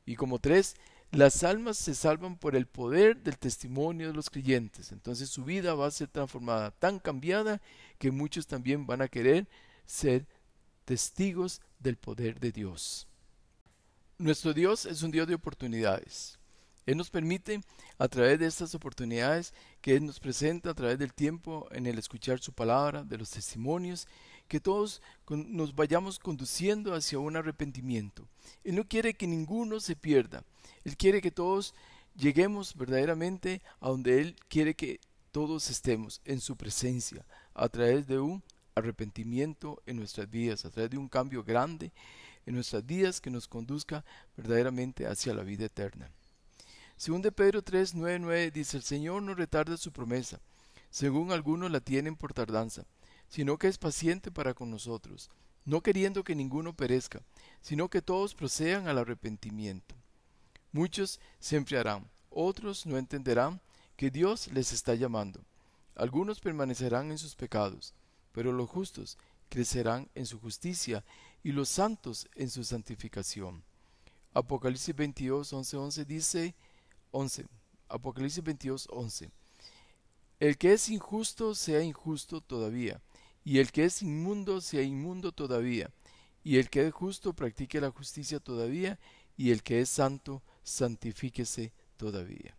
Y 0.06 0.16
como 0.16 0.40
tres, 0.40 0.76
las 1.12 1.44
almas 1.44 1.78
se 1.78 1.96
salvan 1.96 2.38
por 2.38 2.56
el 2.56 2.66
poder 2.66 3.18
del 3.24 3.38
testimonio 3.38 4.08
de 4.08 4.14
los 4.14 4.30
creyentes. 4.30 4.92
Entonces 4.92 5.30
su 5.30 5.46
vida 5.46 5.74
va 5.74 5.88
a 5.88 5.92
ser 5.92 6.10
transformada, 6.10 6.72
tan 6.72 7.00
cambiada, 7.00 7.62
que 7.98 8.12
muchos 8.12 8.46
también 8.46 8.86
van 8.86 9.02
a 9.02 9.08
querer 9.08 9.48
ser 9.88 10.28
testigos 10.86 11.62
del 11.80 11.98
poder 11.98 12.40
de 12.40 12.52
Dios. 12.52 13.08
Nuestro 14.20 14.54
Dios 14.54 14.86
es 14.86 15.02
un 15.02 15.12
Dios 15.12 15.28
de 15.28 15.36
oportunidades. 15.36 16.38
Él 16.88 16.96
nos 16.96 17.10
permite, 17.10 17.60
a 17.98 18.08
través 18.08 18.40
de 18.40 18.46
estas 18.46 18.74
oportunidades 18.74 19.54
que 19.82 19.96
Él 19.96 20.06
nos 20.06 20.20
presenta, 20.22 20.70
a 20.70 20.74
través 20.74 20.98
del 20.98 21.14
tiempo 21.14 21.68
en 21.72 21.86
el 21.86 22.00
escuchar 22.00 22.40
su 22.40 22.54
palabra, 22.54 23.04
de 23.04 23.18
los 23.18 23.30
testimonios, 23.30 24.08
que 24.48 24.62
todos 24.62 25.02
nos 25.30 25.76
vayamos 25.76 26.18
conduciendo 26.18 26.96
hacia 26.96 27.20
un 27.20 27.36
arrepentimiento. 27.36 28.28
Él 28.64 28.76
no 28.76 28.88
quiere 28.88 29.16
que 29.16 29.28
ninguno 29.28 29.82
se 29.82 29.98
pierda. 29.98 30.46
Él 30.86 30.96
quiere 30.96 31.22
que 31.22 31.32
todos 31.32 31.74
lleguemos 32.16 32.74
verdaderamente 32.74 33.62
a 33.82 33.90
donde 33.90 34.22
Él 34.22 34.36
quiere 34.48 34.74
que 34.74 35.02
todos 35.32 35.70
estemos, 35.70 36.22
en 36.24 36.40
su 36.40 36.56
presencia, 36.56 37.26
a 37.54 37.68
través 37.68 38.08
de 38.08 38.20
un 38.20 38.42
arrepentimiento 38.78 39.82
en 39.86 39.98
nuestras 39.98 40.30
vidas, 40.30 40.66
a 40.66 40.70
través 40.70 40.92
de 40.92 40.98
un 40.98 41.10
cambio 41.10 41.44
grande 41.44 41.92
en 42.46 42.56
nuestras 42.56 42.86
vidas 42.86 43.20
que 43.20 43.30
nos 43.30 43.48
conduzca 43.48 44.06
verdaderamente 44.36 45.06
hacia 45.06 45.34
la 45.34 45.44
vida 45.44 45.66
eterna. 45.66 46.10
Según 46.96 47.22
de 47.22 47.32
Pedro 47.32 47.62
3, 47.62 47.94
9, 47.94 48.20
9 48.20 48.52
dice, 48.52 48.78
el 48.78 48.84
Señor 48.84 49.22
no 49.22 49.36
retarda 49.36 49.78
su 49.78 49.92
promesa, 49.92 50.40
según 50.90 51.32
algunos 51.32 51.70
la 51.70 51.80
tienen 51.80 52.16
por 52.16 52.34
tardanza, 52.34 52.86
sino 53.28 53.58
que 53.58 53.68
es 53.68 53.78
paciente 53.78 54.32
para 54.32 54.54
con 54.54 54.72
nosotros, 54.72 55.30
no 55.66 55.82
queriendo 55.82 56.24
que 56.24 56.36
ninguno 56.36 56.74
perezca, 56.74 57.22
sino 57.62 57.90
que 57.90 58.02
todos 58.02 58.34
procedan 58.34 58.88
al 58.88 58.98
arrepentimiento. 58.98 59.96
Muchos 60.72 61.20
se 61.40 61.58
enfriarán, 61.58 62.08
otros 62.30 62.86
no 62.86 62.98
entenderán 62.98 63.60
que 63.96 64.10
Dios 64.10 64.48
les 64.54 64.72
está 64.72 64.96
llamando. 64.96 65.44
Algunos 65.96 66.40
permanecerán 66.40 67.12
en 67.12 67.18
sus 67.18 67.36
pecados, 67.36 67.94
pero 68.38 68.52
los 68.52 68.70
justos 68.70 69.18
crecerán 69.50 70.12
en 70.14 70.28
su 70.28 70.40
justicia 70.40 71.04
y 71.42 71.54
los 71.54 71.70
santos 71.70 72.28
en 72.36 72.52
su 72.52 72.64
santificación. 72.64 73.64
Apocalipsis 74.32 74.96
22, 74.96 75.54
11, 75.54 75.78
11 75.78 76.06
dice 76.06 76.56
11. 77.10 77.48
Apocalipsis 77.90 78.44
22, 78.44 78.90
11. 78.92 79.32
El 80.40 80.56
que 80.60 80.74
es 80.74 80.88
injusto 80.90 81.56
sea 81.56 81.82
injusto 81.82 82.40
todavía, 82.40 83.02
y 83.44 83.58
el 83.58 83.72
que 83.72 83.86
es 83.86 84.04
inmundo 84.04 84.62
sea 84.62 84.84
inmundo 84.84 85.32
todavía, 85.32 85.90
y 86.44 86.58
el 86.58 86.70
que 86.70 86.86
es 86.86 86.94
justo 86.94 87.34
practique 87.34 87.82
la 87.82 87.90
justicia 87.90 88.40
todavía, 88.40 89.00
y 89.36 89.50
el 89.50 89.64
que 89.64 89.82
es 89.82 89.90
santo 89.90 90.44
santifíquese 90.62 91.74
todavía. 91.98 92.56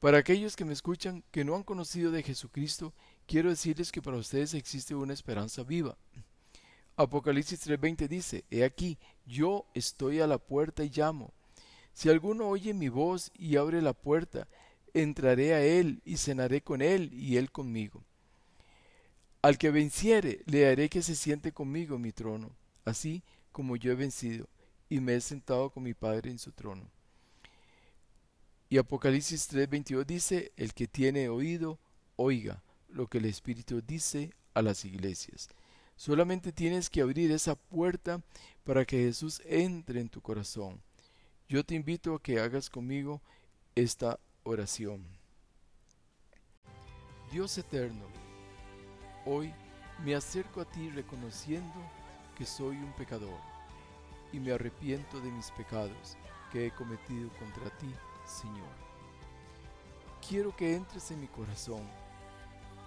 Para 0.00 0.16
aquellos 0.16 0.56
que 0.56 0.64
me 0.64 0.72
escuchan 0.72 1.22
que 1.30 1.44
no 1.44 1.56
han 1.56 1.62
conocido 1.62 2.10
de 2.10 2.22
Jesucristo, 2.22 2.94
quiero 3.26 3.50
decirles 3.50 3.92
que 3.92 4.02
para 4.02 4.16
ustedes 4.16 4.54
existe 4.54 4.94
una 4.94 5.12
esperanza 5.12 5.62
viva. 5.62 5.96
Apocalipsis 6.96 7.66
3:20 7.66 8.08
dice, 8.08 8.44
He 8.50 8.64
aquí, 8.64 8.98
yo 9.26 9.66
estoy 9.74 10.20
a 10.20 10.26
la 10.26 10.38
puerta 10.38 10.84
y 10.84 10.90
llamo. 10.90 11.32
Si 11.94 12.08
alguno 12.08 12.48
oye 12.48 12.74
mi 12.74 12.88
voz 12.88 13.30
y 13.34 13.56
abre 13.56 13.82
la 13.82 13.92
puerta, 13.92 14.46
entraré 14.94 15.54
a 15.54 15.64
él 15.64 16.00
y 16.04 16.16
cenaré 16.16 16.62
con 16.62 16.82
él 16.82 17.12
y 17.12 17.36
él 17.36 17.50
conmigo. 17.50 18.04
Al 19.40 19.58
que 19.58 19.70
venciere, 19.70 20.42
le 20.46 20.68
haré 20.68 20.88
que 20.88 21.02
se 21.02 21.16
siente 21.16 21.52
conmigo 21.52 21.96
en 21.96 22.02
mi 22.02 22.12
trono, 22.12 22.54
así 22.84 23.22
como 23.50 23.76
yo 23.76 23.90
he 23.92 23.94
vencido 23.94 24.48
y 24.88 25.00
me 25.00 25.14
he 25.14 25.20
sentado 25.20 25.70
con 25.70 25.82
mi 25.82 25.94
Padre 25.94 26.30
en 26.30 26.38
su 26.38 26.52
trono. 26.52 26.90
Y 28.68 28.78
Apocalipsis 28.78 29.50
3:22 29.50 30.04
dice, 30.04 30.52
el 30.56 30.74
que 30.74 30.86
tiene 30.86 31.28
oído, 31.28 31.78
oiga 32.16 32.62
lo 32.92 33.06
que 33.06 33.18
el 33.18 33.24
Espíritu 33.24 33.82
dice 33.82 34.32
a 34.54 34.62
las 34.62 34.84
iglesias. 34.84 35.48
Solamente 35.96 36.52
tienes 36.52 36.90
que 36.90 37.00
abrir 37.00 37.30
esa 37.30 37.54
puerta 37.54 38.22
para 38.64 38.84
que 38.84 38.98
Jesús 38.98 39.40
entre 39.44 40.00
en 40.00 40.08
tu 40.08 40.20
corazón. 40.20 40.80
Yo 41.48 41.64
te 41.64 41.74
invito 41.74 42.14
a 42.14 42.22
que 42.22 42.40
hagas 42.40 42.70
conmigo 42.70 43.20
esta 43.74 44.18
oración. 44.42 45.04
Dios 47.30 47.56
eterno, 47.58 48.06
hoy 49.24 49.52
me 50.04 50.14
acerco 50.14 50.60
a 50.60 50.70
ti 50.70 50.90
reconociendo 50.90 51.80
que 52.36 52.44
soy 52.44 52.76
un 52.76 52.92
pecador 52.94 53.40
y 54.32 54.40
me 54.40 54.52
arrepiento 54.52 55.20
de 55.20 55.30
mis 55.30 55.50
pecados 55.52 56.16
que 56.50 56.66
he 56.66 56.70
cometido 56.72 57.30
contra 57.38 57.70
ti 57.78 57.92
Señor. 58.26 58.72
Quiero 60.26 60.54
que 60.54 60.74
entres 60.74 61.10
en 61.10 61.20
mi 61.20 61.26
corazón. 61.28 61.82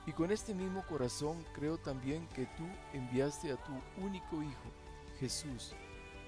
Y 0.08 0.12
con 0.14 0.32
este 0.32 0.54
mismo 0.54 0.86
corazón 0.86 1.44
creo 1.54 1.78
también 1.78 2.28
que 2.30 2.46
tú 2.58 2.66
enviaste 2.94 3.52
a 3.52 3.58
tu 3.58 3.72
único 3.98 4.44
Hijo, 4.44 4.72
Jesús, 5.20 5.74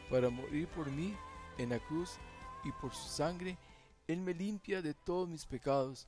para 0.09 0.29
morir 0.29 0.67
por 0.69 0.89
mí 0.89 1.15
en 1.57 1.69
la 1.69 1.79
cruz 1.79 2.17
y 2.63 2.71
por 2.71 2.93
su 2.93 3.07
sangre 3.07 3.57
Él 4.07 4.21
me 4.21 4.33
limpia 4.33 4.81
de 4.81 4.93
todos 4.93 5.29
mis 5.29 5.45
pecados 5.45 6.07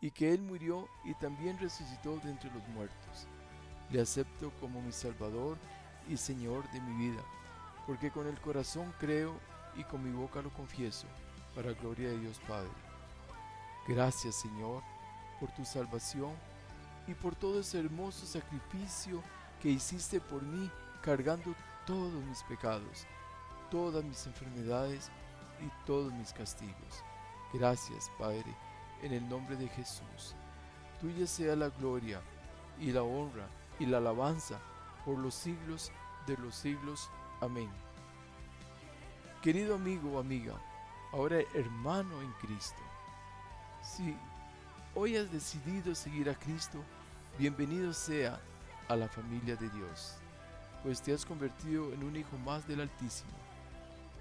y 0.00 0.10
que 0.10 0.32
Él 0.32 0.40
murió 0.40 0.88
y 1.04 1.14
también 1.14 1.58
resucitó 1.58 2.16
de 2.18 2.30
entre 2.30 2.50
los 2.52 2.66
muertos. 2.68 3.26
Le 3.90 4.00
acepto 4.00 4.50
como 4.60 4.80
mi 4.80 4.92
Salvador 4.92 5.58
y 6.08 6.16
Señor 6.16 6.70
de 6.70 6.80
mi 6.80 7.10
vida, 7.10 7.22
porque 7.86 8.10
con 8.10 8.26
el 8.26 8.40
corazón 8.40 8.94
creo 8.98 9.34
y 9.76 9.84
con 9.84 10.02
mi 10.02 10.10
boca 10.10 10.40
lo 10.40 10.50
confieso 10.50 11.06
para 11.54 11.72
gloria 11.72 12.08
de 12.08 12.18
Dios 12.18 12.40
Padre. 12.48 12.70
Gracias 13.86 14.36
Señor 14.36 14.82
por 15.38 15.50
tu 15.52 15.64
salvación 15.64 16.32
y 17.06 17.14
por 17.14 17.34
todo 17.34 17.60
ese 17.60 17.78
hermoso 17.78 18.26
sacrificio 18.26 19.22
que 19.60 19.70
hiciste 19.70 20.20
por 20.20 20.42
mí 20.42 20.70
cargando 21.02 21.54
todos 21.86 22.22
mis 22.24 22.42
pecados, 22.44 23.06
todas 23.70 24.04
mis 24.04 24.26
enfermedades 24.26 25.10
y 25.60 25.86
todos 25.86 26.12
mis 26.12 26.32
castigos. 26.32 27.04
Gracias 27.52 28.10
Padre, 28.18 28.54
en 29.02 29.12
el 29.12 29.28
nombre 29.28 29.56
de 29.56 29.68
Jesús. 29.68 30.34
Tuya 31.00 31.26
sea 31.26 31.56
la 31.56 31.70
gloria 31.70 32.20
y 32.78 32.92
la 32.92 33.02
honra 33.02 33.48
y 33.78 33.86
la 33.86 33.98
alabanza 33.98 34.60
por 35.04 35.18
los 35.18 35.34
siglos 35.34 35.90
de 36.26 36.36
los 36.36 36.54
siglos. 36.54 37.10
Amén. 37.40 37.70
Querido 39.42 39.74
amigo 39.74 40.12
o 40.12 40.20
amiga, 40.20 40.54
ahora 41.12 41.40
hermano 41.54 42.20
en 42.20 42.32
Cristo. 42.34 42.82
Si 43.82 44.14
hoy 44.94 45.16
has 45.16 45.30
decidido 45.30 45.94
seguir 45.94 46.28
a 46.28 46.34
Cristo, 46.34 46.78
bienvenido 47.38 47.92
sea 47.92 48.40
a 48.88 48.96
la 48.96 49.08
familia 49.08 49.56
de 49.56 49.68
Dios, 49.70 50.16
pues 50.82 51.00
te 51.00 51.12
has 51.12 51.24
convertido 51.24 51.92
en 51.92 52.02
un 52.02 52.16
hijo 52.16 52.36
más 52.38 52.66
del 52.66 52.80
Altísimo. 52.80 53.30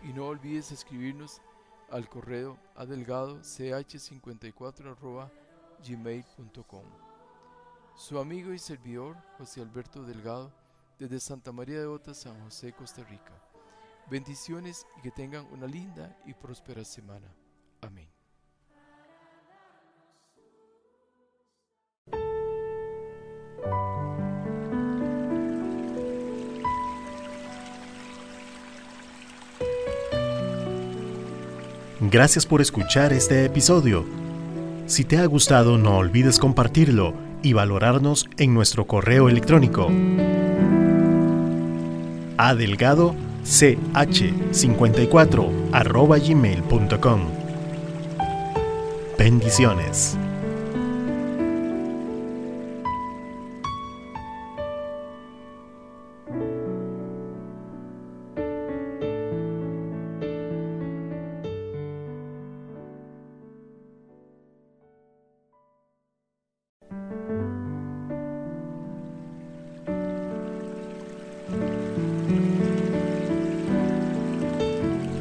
y 0.01 0.13
no 0.13 0.27
olvides 0.27 0.71
escribirnos 0.71 1.41
al 1.91 2.07
correo 2.07 2.57
adelgado 2.75 3.41
ch54 3.41 5.29
gmail.com. 5.85 6.85
Su 7.97 8.17
amigo 8.19 8.53
y 8.53 8.59
servidor 8.59 9.17
José 9.37 9.61
Alberto 9.61 10.03
Delgado 10.03 10.53
desde 10.97 11.19
Santa 11.19 11.51
María 11.51 11.79
de 11.79 11.87
Ota, 11.87 12.13
San 12.13 12.41
José, 12.43 12.71
Costa 12.71 13.03
Rica. 13.03 13.33
Bendiciones 14.09 14.87
y 14.97 15.01
que 15.01 15.11
tengan 15.11 15.45
una 15.51 15.67
linda 15.67 16.17
y 16.25 16.33
próspera 16.33 16.85
semana. 16.85 17.27
Amén. 17.81 18.18
Gracias 32.11 32.47
por 32.47 32.59
escuchar 32.59 33.13
este 33.13 33.45
episodio. 33.45 34.03
Si 34.87 35.03
te 35.03 35.17
ha 35.17 35.25
gustado 35.27 35.77
no 35.77 35.97
olvides 35.97 36.39
compartirlo 36.39 37.13
y 37.43 37.53
valorarnos 37.53 38.27
en 38.37 38.55
nuestro 38.55 38.87
correo 38.87 39.29
electrónico 39.29 39.91
adelgado 42.37 43.13
ch54 43.43 46.27
gmail.com. 46.27 47.21
Bendiciones. 49.17 50.17